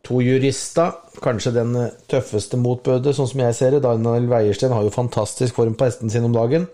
To 0.06 0.20
Jurista, 0.22 0.92
kanskje 1.22 1.56
den 1.56 1.74
tøffeste 2.10 2.60
motbødet, 2.62 3.16
sånn 3.18 3.30
som 3.30 3.42
jeg 3.42 3.58
ser 3.58 3.76
det. 3.76 3.84
Daniel 3.86 4.30
Weiersten 4.30 4.74
har 4.74 4.86
jo 4.86 4.94
fantastisk 4.94 5.58
form 5.58 5.74
på 5.78 5.88
hesten 5.90 6.14
sin 6.14 6.28
om 6.30 6.36
dagen. 6.36 6.68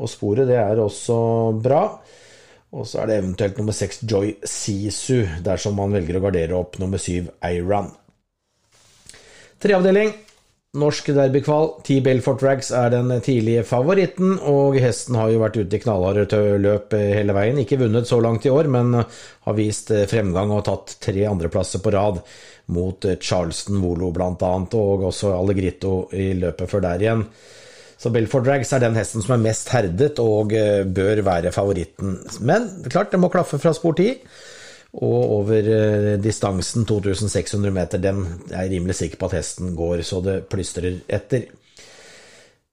Og 0.00 0.08
sporet, 0.08 0.48
det 0.48 0.56
er 0.56 0.80
også 0.80 1.16
bra. 1.60 1.82
Og 2.72 2.86
så 2.88 3.02
er 3.02 3.10
det 3.10 3.20
eventuelt 3.20 3.58
nummer 3.60 3.76
seks 3.76 4.00
Joy 4.08 4.34
Sisu, 4.48 5.26
dersom 5.44 5.76
man 5.76 5.92
velger 5.92 6.16
å 6.16 6.22
gardere 6.24 6.56
opp 6.56 6.78
nummer 6.80 7.00
syv 7.00 7.28
Iran. 7.44 7.90
Treavdeling. 9.62 10.14
Norsk 10.80 11.10
derbykval. 11.12 11.66
T 11.84 11.98
Belfort 12.00 12.40
Rags 12.40 12.70
er 12.72 12.94
den 12.94 13.12
tidlige 13.20 13.60
favoritten, 13.68 14.38
og 14.48 14.78
hesten 14.80 15.18
har 15.20 15.28
jo 15.28 15.42
vært 15.42 15.58
ute 15.60 15.76
i 15.76 15.82
knallharde 15.82 16.40
løp 16.64 16.96
hele 16.96 17.36
veien. 17.36 17.60
Ikke 17.60 17.76
vunnet 17.82 18.08
så 18.08 18.22
langt 18.24 18.48
i 18.48 18.52
år, 18.54 18.70
men 18.72 18.96
har 18.96 19.58
vist 19.58 19.92
fremgang 20.08 20.54
og 20.56 20.64
tatt 20.70 20.96
tre 21.04 21.26
andreplasser 21.28 21.84
på 21.84 21.92
rad 21.92 22.22
mot 22.72 23.04
Charleston 23.20 23.82
Volo 23.84 24.08
bl.a., 24.16 24.32
og 24.32 25.04
også 25.10 25.34
Allegritto 25.36 26.06
i 26.16 26.30
løpet 26.40 26.72
før 26.72 26.86
der 26.88 27.04
igjen. 27.04 27.26
Så 28.02 28.10
Belford 28.10 28.48
Drags 28.48 28.72
er 28.74 28.82
den 28.82 28.96
hesten 28.98 29.22
som 29.22 29.36
er 29.36 29.44
mest 29.44 29.68
herdet 29.70 30.18
og 30.18 30.50
bør 30.50 31.20
være 31.22 31.52
favoritten. 31.54 32.16
Men 32.42 32.66
klart, 32.90 33.12
det 33.12 33.20
må 33.22 33.30
klaffe 33.30 33.60
fra 33.62 33.70
spor 33.76 33.94
10. 33.94 34.16
Og 34.92 35.36
over 35.38 35.68
distansen 36.20 36.84
2600 36.88 37.72
meter, 37.72 38.02
den 38.02 38.24
er 38.50 38.66
jeg 38.66 38.74
rimelig 38.74 38.98
sikker 38.98 39.20
på 39.20 39.30
at 39.30 39.38
hesten 39.38 39.76
går 39.78 40.02
så 40.04 40.18
det 40.24 40.42
plystrer 40.50 40.98
etter. 41.06 41.46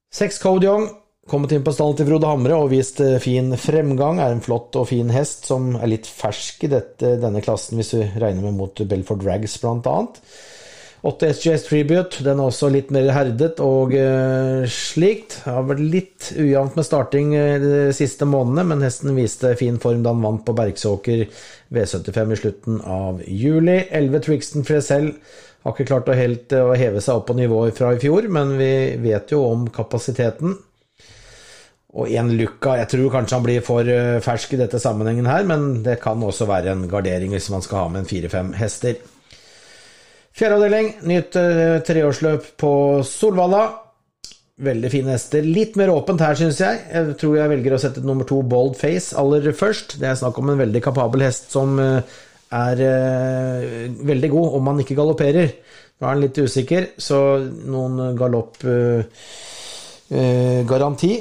Seks 0.09 0.41
Code 0.41 0.65
Young, 0.65 0.89
kommet 1.29 1.53
inn 1.53 1.63
på 1.63 1.75
stallen 1.77 1.99
til 1.99 2.09
Frode 2.09 2.27
Hamre 2.27 2.57
og 2.57 2.71
vist 2.73 2.97
fin 3.21 3.53
fremgang. 3.53 4.17
Er 4.19 4.33
en 4.33 4.43
flott 4.43 4.75
og 4.81 4.89
fin 4.89 5.13
hest 5.13 5.45
som 5.51 5.75
er 5.77 5.93
litt 5.93 6.09
fersk 6.09 6.65
i 6.65 6.73
dette, 6.73 7.19
denne 7.21 7.45
klassen, 7.45 7.77
hvis 7.77 7.93
du 7.93 8.01
regner 8.01 8.49
med 8.49 8.57
mot 8.57 8.81
Belford 8.89 9.21
Drags 9.21 9.59
blant 9.61 9.87
annet. 9.93 10.17
8 10.99 11.29
SGS 11.31 11.63
Tribute, 11.69 12.23
den 12.25 12.41
er 12.41 12.49
også 12.49 12.67
litt 12.73 12.89
mer 12.91 13.07
herdet 13.15 13.61
og 13.63 13.93
uh, 13.95 14.65
slikt. 14.67 15.37
Det 15.45 15.53
har 15.55 15.67
vært 15.69 15.83
litt 15.93 16.29
ujevnt 16.35 16.75
med 16.75 16.87
starting 16.87 17.35
de 17.63 17.83
siste 17.95 18.27
månedene, 18.27 18.65
men 18.67 18.83
hesten 18.83 19.15
viste 19.15 19.53
fin 19.59 19.77
form 19.79 20.01
da 20.03 20.11
han 20.11 20.25
vant 20.25 20.43
på 20.43 20.55
Bergsåker 20.57 21.21
V75 21.71 22.33
i 22.35 22.39
slutten 22.41 22.81
av 22.83 23.21
juli. 23.23 23.77
11 23.87 24.25
Trixton 24.25 24.67
Fresell 24.67 25.13
har 25.63 25.75
ikke 25.75 25.87
klart 25.87 26.11
å 26.11 26.17
helt 26.17 26.55
å 26.55 26.73
heve 26.75 27.03
seg 27.03 27.21
opp 27.21 27.29
på 27.29 27.35
nivået 27.37 27.79
fra 27.79 27.93
i 27.95 28.01
fjor, 28.01 28.27
men 28.35 28.57
vi 28.59 28.73
vet 28.99 29.31
jo 29.31 29.45
om 29.47 29.69
kapasiteten. 29.71 30.57
Og 31.95 32.11
en 32.11 32.33
Luca 32.35 32.75
jeg 32.77 32.89
tror 32.91 33.13
kanskje 33.13 33.37
han 33.37 33.45
blir 33.47 33.63
for 33.65 33.87
fersk 34.25 34.51
i 34.53 34.59
dette 34.59 34.83
sammenhengen 34.83 35.31
her, 35.31 35.47
men 35.47 35.79
det 35.87 36.01
kan 36.03 36.19
også 36.19 36.49
være 36.49 36.75
en 36.75 36.83
gardering 36.91 37.31
hvis 37.33 37.49
man 37.55 37.63
skal 37.63 37.85
ha 37.85 37.87
med 37.93 38.03
en 38.03 38.11
fire-fem 38.11 38.51
hester. 38.59 38.99
Fjerde 40.39 40.55
avdeling, 40.55 40.93
nytt 41.03 41.35
eh, 41.35 41.81
treårsløp 41.83 42.45
på 42.61 43.03
Solvalla. 43.03 43.65
Veldig 44.63 44.91
fine 44.93 45.11
hester. 45.11 45.43
Litt 45.43 45.75
mer 45.79 45.89
åpent 45.91 46.21
her, 46.23 46.35
syns 46.39 46.59
jeg. 46.63 46.79
Jeg 46.93 47.15
tror 47.19 47.33
jeg 47.35 47.51
velger 47.51 47.73
å 47.75 47.79
sette 47.83 47.99
nummer 48.07 48.23
to 48.27 48.37
Bold 48.47 48.75
Face 48.79 49.11
aller 49.19 49.51
først. 49.51 49.99
Det 49.99 50.07
er 50.07 50.15
snakk 50.21 50.39
om 50.39 50.49
en 50.53 50.61
veldig 50.61 50.81
kapabel 50.85 51.21
hest 51.27 51.51
som 51.51 51.75
eh, 51.83 51.99
er 52.55 52.75
eh, 52.85 53.91
veldig 54.07 54.29
god 54.31 54.55
om 54.61 54.67
han 54.71 54.79
ikke 54.85 54.95
galopperer. 55.01 55.47
Nå 55.99 56.07
er 56.07 56.11
han 56.13 56.23
litt 56.23 56.39
usikker, 56.39 56.95
så 56.95 57.19
noen 57.43 58.15
galoppgaranti 58.15 61.13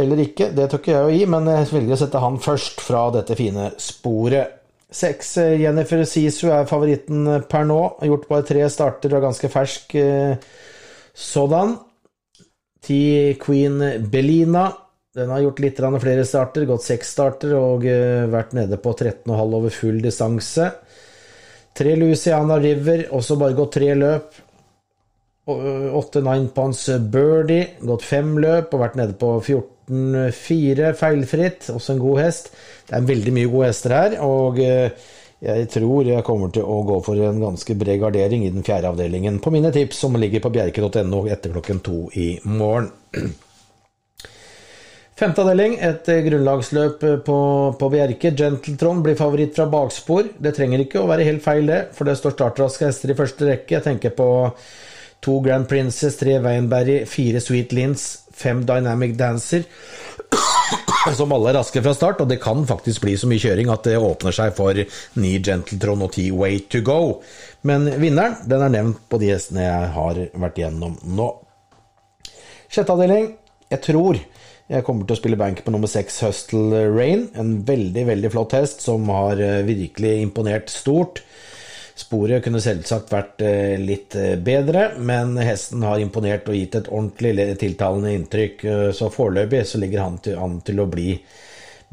eller 0.00 0.16
ikke, 0.24 0.56
det 0.56 0.72
tør 0.72 0.80
ikke 0.80 0.94
jeg 0.94 1.04
å 1.04 1.12
gi, 1.12 1.28
men 1.30 1.46
jeg 1.52 1.68
velger 1.68 1.94
å 1.94 2.00
sette 2.00 2.22
han 2.24 2.40
først 2.42 2.80
fra 2.82 3.12
dette 3.14 3.36
fine 3.38 3.70
sporet. 3.76 4.63
Seks 4.94 5.32
Jennifer 5.58 6.04
Sisu 6.06 6.52
er 6.54 6.68
favoritten 6.70 7.26
per 7.50 7.66
nå. 7.66 7.80
Har 7.98 8.12
gjort 8.12 8.28
bare 8.30 8.46
tre 8.46 8.68
starter 8.70 9.10
og 9.10 9.18
er 9.18 9.26
ganske 9.26 9.50
fersk 9.50 9.96
sådan. 11.14 11.74
Ti 12.84 13.34
Queen 13.40 13.82
Belina. 14.12 14.68
Den 15.14 15.30
har 15.30 15.44
gjort 15.44 15.60
litt 15.62 15.78
flere 15.78 16.24
starter, 16.26 16.64
gått 16.66 16.82
seks 16.82 17.12
starter 17.14 17.54
og 17.54 17.84
eh, 17.86 18.26
vært 18.26 18.54
nede 18.56 18.80
på 18.82 18.90
13,5 18.90 19.30
over 19.30 19.70
full 19.70 20.00
distanse. 20.02 20.72
Tre 21.74 21.92
Louisiana 21.94 22.58
River, 22.58 23.06
også 23.14 23.36
bare 23.38 23.54
gått 23.54 23.76
tre 23.78 23.92
løp. 23.94 24.40
Åtte 25.46 26.22
Nine 26.24 26.50
Pounds 26.56 26.88
Birdie, 27.12 27.76
gått 27.84 28.02
fem 28.02 28.34
løp 28.42 28.74
og 28.74 28.82
vært 28.82 28.98
nede 28.98 29.14
på 29.20 29.36
14,4 29.88 30.92
feilfritt. 30.98 31.68
Også 31.74 31.94
en 31.94 32.02
god 32.02 32.22
hest. 32.22 32.50
Det 32.88 32.96
er 32.96 33.10
veldig 33.10 33.34
mye 33.36 33.52
gode 33.52 33.70
hester 33.70 33.94
her, 33.96 34.18
og 34.24 34.60
eh, 34.62 34.90
jeg 35.44 35.68
tror 35.72 36.06
jeg 36.08 36.24
kommer 36.24 36.52
til 36.54 36.64
å 36.64 36.80
gå 36.88 37.00
for 37.04 37.20
en 37.20 37.40
ganske 37.42 37.76
bred 37.76 38.00
gardering 38.00 38.46
i 38.46 38.52
den 38.54 38.64
fjerde 38.64 38.92
avdelingen 38.92 39.40
på 39.44 39.52
mine 39.52 39.72
tips, 39.74 40.04
som 40.04 40.16
ligger 40.20 40.44
på 40.44 40.52
bjerke.no 40.54 41.24
etter 41.28 41.52
klokken 41.52 41.82
to 41.84 41.98
i 42.16 42.34
morgen. 42.48 42.90
Femte 45.14 45.44
avdeling, 45.44 45.76
et 45.78 46.08
grunnlagsløp 46.26 47.04
på, 47.26 47.36
på 47.78 47.88
Bjerke. 47.92 48.32
Gentletron 48.34 49.02
blir 49.04 49.14
favoritt 49.14 49.54
fra 49.54 49.68
bakspor. 49.70 50.32
Det 50.42 50.50
trenger 50.56 50.82
ikke 50.82 51.04
å 51.04 51.06
være 51.06 51.26
helt 51.28 51.44
feil, 51.44 51.68
det, 51.70 51.78
for 51.94 52.08
det 52.08 52.16
står 52.18 52.34
startraske 52.34 52.88
hester 52.88 53.12
i 53.14 53.16
første 53.20 53.46
rekke. 53.46 53.76
Jeg 53.76 53.84
tenker 53.84 54.16
på 54.16 54.26
to 55.22 55.38
Grand 55.44 55.68
Princess, 55.70 56.18
tre 56.18 56.40
Weinberry, 56.42 57.04
fire 57.06 57.38
Sweet 57.40 57.76
Lins, 57.78 58.23
fem 58.34 58.64
Dynamic 58.66 59.14
Dancer 59.18 59.64
som 61.18 61.32
alle 61.34 61.52
er 61.52 61.58
raske 61.58 61.82
fra 61.84 61.94
start, 61.96 62.22
og 62.22 62.30
det 62.30 62.40
kan 62.42 62.64
faktisk 62.68 63.04
bli 63.04 63.16
så 63.20 63.28
mye 63.30 63.42
kjøring 63.42 63.70
at 63.72 63.86
det 63.86 63.98
åpner 64.00 64.34
seg 64.34 64.54
for 64.56 64.78
ni 65.20 65.32
Gentletron 65.44 66.04
og 66.06 66.14
ti 66.16 66.30
Way 66.34 66.64
to 66.72 66.80
go. 66.86 67.00
Men 67.68 67.88
vinneren 68.00 68.38
den 68.48 68.64
er 68.64 68.72
nevnt 68.72 69.02
på 69.10 69.20
de 69.22 69.32
hestene 69.34 69.66
jeg 69.66 69.90
har 69.96 70.22
vært 70.32 70.60
gjennom 70.62 70.96
nå. 71.16 71.30
Sjette 72.72 72.94
avdeling. 72.94 73.34
Jeg 73.70 73.82
tror 73.84 74.18
jeg 74.64 74.84
kommer 74.86 75.04
til 75.04 75.12
å 75.12 75.20
spille 75.20 75.36
bank 75.36 75.60
på 75.60 75.72
nummer 75.74 75.90
seks 75.90 76.22
Hustle 76.24 76.86
Rain. 76.88 77.26
En 77.36 77.58
veldig, 77.68 78.06
veldig 78.08 78.30
flott 78.32 78.54
hest 78.56 78.84
som 78.84 79.04
har 79.12 79.40
eh, 79.42 79.60
virkelig 79.66 80.14
imponert 80.22 80.72
stort. 80.72 81.20
Sporet 81.94 82.42
kunne 82.42 82.58
selvsagt 82.58 83.12
vært 83.14 83.42
eh, 83.46 83.76
litt 83.78 84.16
eh, 84.18 84.34
bedre, 84.42 84.88
men 84.98 85.36
hesten 85.38 85.84
har 85.86 86.00
imponert 86.02 86.48
og 86.50 86.56
gitt 86.58 86.74
et 86.80 86.88
ordentlig 86.90 87.54
tiltalende 87.60 88.10
inntrykk, 88.16 88.64
eh, 88.66 88.88
så 88.90 89.12
foreløpig 89.14 89.60
så 89.70 89.78
ligger 89.78 90.02
han 90.02 90.16
til, 90.24 90.34
an 90.42 90.56
til 90.66 90.82
å 90.82 90.88
bli 90.90 91.12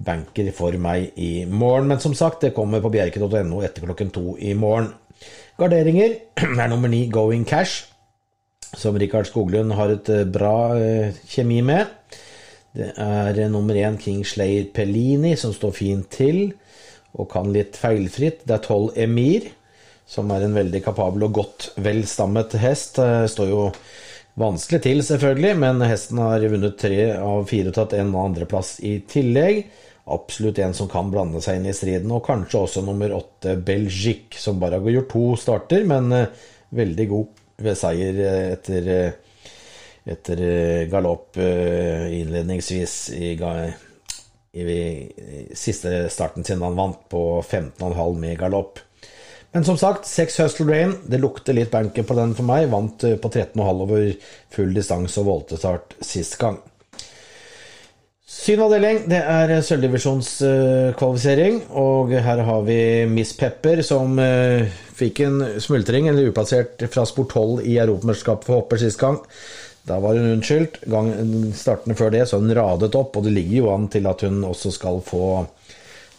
banker 0.01 0.49
for 0.57 0.73
meg 0.81 1.13
i 1.21 1.45
morgen. 1.45 1.91
Men 1.91 2.01
som 2.01 2.17
sagt, 2.17 2.41
det 2.41 2.55
kommer 2.57 2.81
på 2.81 2.89
bjerke.no 2.95 3.61
etter 3.61 3.85
klokken 3.85 4.09
to 4.15 4.25
i 4.41 4.55
morgen. 4.57 4.89
Garderinger 5.61 6.17
er 6.49 6.73
nummer 6.73 6.89
ni 6.89 7.03
Going 7.13 7.45
Cash, 7.45 7.85
som 8.73 8.97
Rikard 8.97 9.29
Skoglund 9.29 9.77
har 9.77 9.93
et 9.93 10.09
bra 10.33 10.73
kjemi 11.29 11.61
med. 11.61 11.93
Det 12.73 12.89
er 12.97 13.45
nummer 13.51 13.77
én 13.77 14.01
King 14.01 14.25
Slayer 14.25 14.71
Pellini, 14.73 15.35
som 15.37 15.53
står 15.53 15.77
fint 15.77 16.09
til 16.09 16.45
og 17.19 17.27
kan 17.29 17.51
litt 17.53 17.77
feilfritt. 17.77 18.47
Det 18.47 18.57
er 18.57 18.65
tolv 18.65 18.95
Emir 18.97 19.51
som 20.11 20.31
er 20.35 20.43
en 20.43 20.57
veldig 20.57 20.81
kapabel 20.83 21.29
og 21.29 21.37
godt 21.39 21.69
velstammet 21.79 22.57
hest. 22.59 22.99
Står 23.31 23.51
jo 23.51 23.69
vanskelig 24.39 24.81
til, 24.83 25.03
selvfølgelig, 25.05 25.53
men 25.63 25.83
hesten 25.87 26.19
har 26.19 26.43
vunnet 26.51 26.75
tre 26.79 27.13
av 27.15 27.45
fire 27.47 27.71
og 27.71 27.77
tatt 27.77 27.95
en 27.99 28.11
andreplass 28.19 28.75
i 28.83 28.97
tillegg. 29.07 29.63
Absolutt 30.11 30.59
en 30.59 30.73
som 30.73 30.89
kan 30.89 31.11
blande 31.13 31.41
seg 31.43 31.59
inn 31.59 31.69
i 31.69 31.75
striden, 31.75 32.11
og 32.11 32.25
kanskje 32.25 32.63
også 32.65 32.83
nummer 32.85 33.13
åtte 33.15 33.55
Belgique, 33.65 34.39
som 34.39 34.59
bare 34.59 34.81
har 34.81 34.95
gjort 34.97 35.11
to 35.13 35.25
starter, 35.39 35.85
men 35.87 36.11
eh, 36.15 36.47
veldig 36.73 37.07
god 37.11 37.43
ved 37.61 37.77
seier 37.77 38.21
eh, 38.25 38.45
etter, 38.55 38.89
eh, 38.95 39.53
etter 40.11 40.43
galopp 40.89 41.37
innledningsvis 41.37 42.95
i, 43.13 43.35
i, 43.37 44.63
i, 44.65 44.79
siste 45.53 46.07
starten 46.09 46.47
sin. 46.47 46.65
Han 46.65 46.79
vant 46.79 47.05
på 47.11 47.21
15,5 47.45 48.17
med 48.17 48.39
galopp. 48.41 48.81
Men 49.51 49.65
som 49.67 49.77
sagt, 49.77 50.07
seks 50.07 50.39
Hustle 50.39 50.65
Rain. 50.69 50.93
Det 51.03 51.19
lukter 51.19 51.55
litt 51.55 51.71
banken 51.71 52.07
på 52.07 52.15
den 52.15 52.35
for 52.37 52.47
meg. 52.47 52.69
Vant 52.71 53.03
eh, 53.03 53.17
på 53.19 53.31
13,5 53.31 53.81
over 53.85 54.11
full 54.53 54.75
distanse 54.75 55.19
og 55.19 55.27
voltestart 55.27 55.97
sist 55.99 56.37
gang. 56.39 56.61
Syvende 58.31 58.69
avdeling, 58.69 59.01
det 59.11 59.19
er 59.19 59.51
sølvdivisjonskvalifisering. 59.67 61.59
Og 61.77 62.13
her 62.15 62.39
har 62.47 62.61
vi 62.63 62.79
Miss 63.11 63.35
Pepper, 63.37 63.83
som 63.83 64.15
eh, 64.23 64.71
fikk 64.95 65.19
en 65.27 65.43
smultring, 65.59 66.07
eller 66.07 66.31
uplassert, 66.31 66.87
fra 66.93 67.03
sport 67.09 67.35
12 67.35 67.67
i 67.67 67.75
Europamesterskapet 67.83 68.47
for 68.47 68.61
hopper 68.61 68.79
sist 68.79 69.01
gang. 69.03 69.19
Da 69.83 69.99
var 69.99 70.15
hun 70.15 70.37
unnskyldt. 70.37 70.79
startende 71.59 71.97
før 71.99 72.09
det 72.13 72.27
så 72.29 72.39
hun 72.39 72.55
radet 72.55 72.95
opp, 72.95 73.17
og 73.17 73.27
det 73.27 73.35
ligger 73.35 73.57
jo 73.57 73.73
an 73.73 73.89
til 73.91 74.07
at 74.07 74.23
hun 74.23 74.43
også 74.47 74.71
skal 74.71 75.01
få 75.03 75.25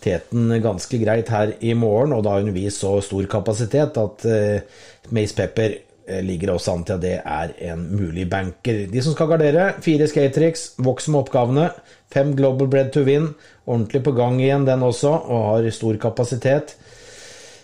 teten 0.02 0.50
ganske 0.62 0.98
greit 1.00 1.30
her 1.32 1.54
i 1.60 1.72
morgen, 1.78 2.14
og 2.16 2.24
da 2.24 2.36
har 2.36 2.44
hun 2.44 2.54
vist 2.54 2.82
så 2.82 2.96
stor 3.04 3.26
kapasitet 3.30 3.98
at 4.00 4.26
uh, 4.28 4.84
Mace 5.14 5.36
Pepper 5.38 5.76
uh, 5.76 6.20
ligger 6.24 6.54
også 6.54 6.76
an 6.76 6.84
til 6.88 6.96
at 6.98 7.04
det 7.04 7.14
er 7.20 7.54
en 7.70 7.86
mulig 7.94 8.28
banker. 8.30 8.84
De 8.92 9.04
som 9.04 9.16
skal 9.16 9.30
gardere, 9.32 9.70
fire 9.84 10.08
skatetriks, 10.10 10.72
vokser 10.82 11.14
med 11.14 11.24
oppgavene, 11.24 11.68
fem 12.12 12.34
Global 12.38 12.70
Bread 12.72 12.92
to 12.94 13.04
win, 13.08 13.32
ordentlig 13.66 14.02
på 14.06 14.16
gang 14.18 14.40
igjen 14.42 14.68
den 14.68 14.84
også, 14.86 15.14
og 15.32 15.48
har 15.52 15.70
stor 15.74 16.00
kapasitet. 16.02 16.76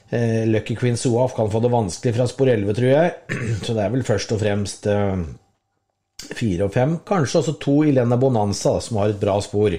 Uh, 0.08 0.46
Lucky 0.48 0.78
Queen 0.78 0.96
Soaf 0.96 1.36
kan 1.36 1.50
få 1.52 1.60
det 1.60 1.74
vanskelig 1.74 2.16
fra 2.16 2.28
spor 2.30 2.54
11, 2.54 2.74
tror 2.78 2.92
jeg, 2.94 3.14
så 3.66 3.76
det 3.76 3.84
er 3.84 3.94
vel 3.94 4.06
først 4.08 4.32
og 4.36 4.42
fremst 4.46 4.90
fire 6.18 6.66
og 6.66 6.74
fem. 6.74 6.98
Kanskje 7.06 7.42
også 7.42 7.58
to 7.62 7.80
Ilena 7.86 8.16
Bonanza, 8.18 8.78
som 8.82 8.98
har 8.98 9.12
et 9.12 9.20
bra 9.20 9.36
spor 9.44 9.76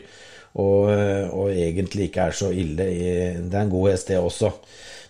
og, 0.56 0.90
og, 0.90 1.52
egentlig 1.54 2.10
ikke 2.10 2.30
er 2.30 2.36
så 2.36 2.50
ille. 2.50 2.86
Det 2.86 3.54
er 3.54 3.62
en 3.62 3.74
god 3.74 3.92
hest, 3.92 4.08
det 4.10 4.18
også. 4.18 4.50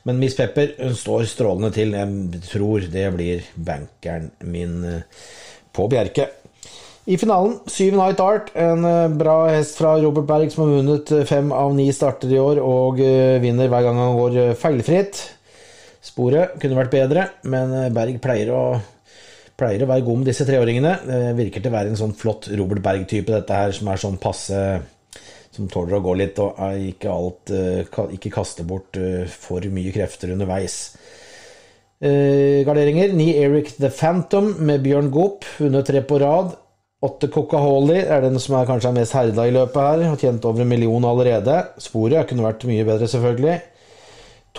Men 0.08 0.20
Miss 0.20 0.38
Pepper 0.38 0.76
hun 0.80 0.96
står 0.98 1.28
strålende 1.30 1.72
til. 1.76 1.96
Jeg 1.98 2.44
tror 2.48 2.86
det 2.92 3.08
blir 3.16 3.48
bankeren 3.56 4.30
min 4.48 4.84
eh, 4.88 5.24
på 5.76 5.88
Bjerke. 5.92 6.30
I 7.10 7.18
finalen 7.18 7.58
Syv 7.70 7.98
Night 7.98 8.22
Art, 8.24 8.52
en 8.56 8.86
eh, 8.86 9.18
bra 9.20 9.42
hest 9.50 9.80
fra 9.80 9.96
Robert 10.00 10.28
Berg 10.30 10.54
som 10.54 10.66
har 10.66 10.78
vunnet 10.78 11.12
eh, 11.16 11.26
fem 11.28 11.52
av 11.56 11.74
ni 11.76 11.90
starter 11.96 12.32
i 12.32 12.40
år 12.40 12.62
og 12.64 13.02
vinner 13.44 13.72
hver 13.72 13.86
gang 13.88 14.00
han 14.00 14.16
går 14.20 14.40
feilfritt. 14.60 15.26
Sporet 16.06 16.56
kunne 16.62 16.80
vært 16.80 16.94
bedre, 16.94 17.26
men 17.52 17.74
Berg 17.94 18.22
pleier 18.24 18.54
å, 18.56 18.64
pleier 19.60 19.84
å 19.84 19.90
være 19.90 20.06
god 20.08 20.22
med 20.22 20.30
disse 20.32 20.48
treåringene. 20.48 20.94
Det 21.04 21.34
virker 21.36 21.60
til 21.60 21.74
å 21.74 21.76
være 21.76 21.92
en 21.92 22.00
sånn 22.00 22.16
flott 22.16 22.48
Robert 22.56 22.82
Berg-type, 22.86 23.28
dette 23.34 23.58
her, 23.58 23.76
som 23.76 23.92
er 23.92 24.00
sånn 24.00 24.16
passe 24.22 24.62
som 25.56 25.70
tåler 25.72 25.98
å 25.98 26.04
gå 26.04 26.16
litt, 26.20 26.40
og 26.44 26.60
ikke, 26.92 27.12
alt, 27.12 27.54
eh, 27.54 28.00
ikke 28.16 28.34
kaste 28.34 28.66
bort 28.68 28.98
eh, 29.00 29.26
for 29.30 29.66
mye 29.74 29.94
krefter 29.96 30.34
underveis. 30.36 30.80
Eh, 32.00 32.64
garderinger. 32.68 33.14
Ni 33.14 33.34
Eric 33.36 33.74
the 33.78 33.90
Phantom 33.90 34.54
med 34.64 34.86
Bjørn 34.86 35.10
Goop, 35.12 35.48
vunnet 35.60 35.90
tre 35.90 36.04
på 36.06 36.20
rad. 36.22 36.54
Åtte 37.04 37.30
Coca-Holly 37.32 38.02
er 38.02 38.22
den 38.26 38.40
som 38.44 38.58
er 38.60 38.68
kanskje 38.68 38.92
er 38.92 38.96
mest 38.98 39.16
herda 39.16 39.46
i 39.48 39.54
løpet 39.56 39.80
her, 39.80 40.06
har 40.12 40.20
tjent 40.20 40.46
over 40.48 40.64
en 40.64 40.72
million 40.72 41.06
allerede. 41.08 41.56
Sporet 41.80 42.28
kunne 42.28 42.44
vært 42.44 42.66
mye 42.68 42.86
bedre, 42.88 43.08
selvfølgelig. 43.08 43.58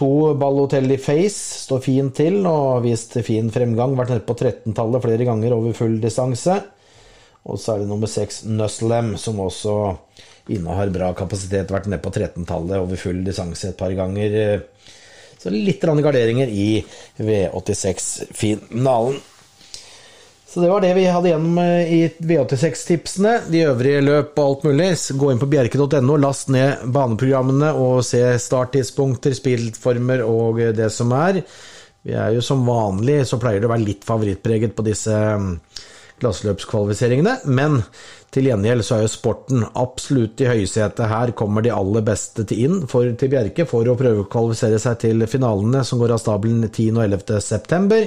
To 0.01 0.35
Ballotelli 0.39 0.97
Face 1.03 1.65
står 1.67 1.83
fint 1.85 2.15
til 2.17 2.39
og 2.47 2.77
har 2.77 2.85
vist 2.85 3.17
fin 3.27 3.51
fremgang. 3.53 3.97
Vært 3.99 4.15
nede 4.15 4.25
på 4.25 4.37
13-tallet 4.39 5.05
flere 5.05 5.27
ganger 5.29 5.57
over 5.57 5.77
full 5.77 5.99
distanse. 6.01 6.57
Og 7.45 7.61
så 7.61 7.75
er 7.75 7.83
det 7.83 7.91
nummer 7.91 8.09
seks 8.09 8.45
Nuslem, 8.49 9.15
som 9.21 9.41
også 9.41 9.77
innehar 10.57 10.93
bra 10.95 11.13
kapasitet. 11.19 11.73
Vært 11.73 11.89
nede 11.91 12.05
på 12.05 12.13
13-tallet 12.13 12.81
over 12.81 13.01
full 13.01 13.25
distanse 13.27 13.73
et 13.73 13.81
par 13.81 13.93
ganger. 13.97 14.63
Så 15.41 15.53
litt 15.53 15.81
garderinger 15.81 16.49
i 16.53 16.85
V86-finalen. 17.17 19.21
Så 20.51 20.61
det 20.61 20.69
var 20.69 20.83
det 20.83 20.97
vi 20.97 21.05
hadde 21.07 21.31
gjennom 21.31 21.59
eh, 21.63 21.91
i 21.95 21.99
V86-tipsene. 22.27 23.37
De 23.53 23.61
øvrige 23.71 24.01
løp 24.03 24.35
og 24.35 24.49
alt 24.49 24.65
mulig. 24.67 24.89
Gå 25.15 25.29
inn 25.31 25.39
på 25.39 25.47
bjerke.no, 25.53 26.17
last 26.19 26.51
ned 26.51 26.83
baneprogrammene 26.91 27.69
og 27.79 28.01
se 28.03 28.25
starttidspunkter, 28.43 29.37
spillformer 29.39 30.25
og 30.27 30.59
det 30.75 30.89
som 30.91 31.15
er. 31.15 31.39
Vi 32.03 32.17
er 32.19 32.35
jo 32.35 32.43
som 32.43 32.67
vanlig, 32.67 33.21
så 33.29 33.39
pleier 33.39 33.63
det 33.63 33.69
å 33.69 33.75
være 33.77 33.87
litt 33.87 34.09
favorittpreget 34.09 34.75
på 34.75 34.83
disse 34.89 35.15
glassløpskvalifiseringene, 36.21 37.37
men 37.51 37.81
til 38.31 38.47
gjengjeld 38.47 38.85
så 38.87 38.97
er 38.97 39.05
jo 39.05 39.13
sporten 39.13 39.65
absolutt 39.79 40.41
i 40.45 40.51
høysetet. 40.51 41.09
Her 41.11 41.33
kommer 41.39 41.65
de 41.67 41.73
aller 41.75 42.05
beste 42.07 42.45
til 42.47 42.67
inn 42.67 42.85
for, 42.91 43.09
til 43.19 43.33
Bjerke 43.33 43.67
for 43.71 43.89
å 43.89 43.97
prøve 43.99 44.25
å 44.25 44.29
kvalifisere 44.31 44.79
seg 44.83 45.01
til 45.03 45.27
finalene 45.31 45.83
som 45.87 45.99
går 46.03 46.15
av 46.15 46.23
stabelen 46.23 46.69
10. 46.69 46.93
og 46.95 47.03
11. 47.09 47.41
september. 47.43 48.07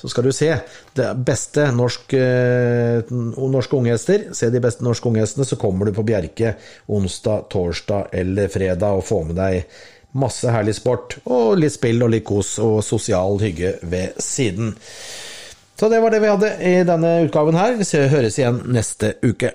Så 0.00 0.08
skal 0.08 0.24
du 0.24 0.32
se 0.32 0.48
det 0.96 1.08
beste 1.28 1.66
norsk, 1.76 2.14
eh, 2.16 3.10
norske 3.12 3.76
unghester. 3.76 4.30
Se 4.32 4.48
de 4.48 4.62
beste 4.64 4.84
norske 4.86 5.10
unghestene, 5.10 5.44
så 5.44 5.60
kommer 5.60 5.86
du 5.86 5.92
på 5.92 6.06
Bjerke 6.08 6.54
onsdag, 6.88 7.50
torsdag 7.52 8.14
eller 8.22 8.48
fredag 8.48 8.96
og 8.96 9.04
får 9.04 9.26
med 9.28 9.36
deg 9.42 9.66
masse 10.18 10.50
herlig 10.50 10.74
sport 10.74 11.20
og 11.30 11.58
litt 11.60 11.76
spill 11.76 12.02
og 12.02 12.10
litt 12.14 12.24
kos 12.26 12.56
og 12.64 12.80
sosial 12.82 13.38
hygge 13.42 13.76
ved 13.82 14.16
siden. 14.22 14.72
Så 15.80 15.88
det 15.88 16.00
var 16.00 16.12
det 16.12 16.20
vi 16.20 16.28
hadde 16.28 16.48
i 16.60 16.72
denne 16.84 17.10
utgaven 17.24 17.56
her. 17.56 17.78
Vi 17.80 18.00
høres 18.12 18.36
igjen 18.36 18.58
neste 18.68 19.14
uke. 19.24 19.54